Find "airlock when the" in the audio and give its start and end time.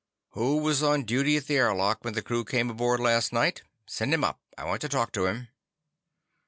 1.57-2.23